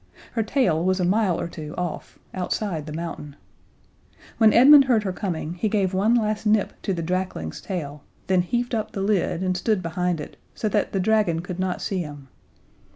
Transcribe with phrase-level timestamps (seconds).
[0.31, 3.35] Her tail was a mile or two off outside the mountain.
[4.39, 8.41] When Edmund heard her coming he gave one last nip to the drakling's tail, and
[8.41, 11.83] then heaved up the lid and stood behind it, so that the dragon could not
[11.83, 12.29] see him.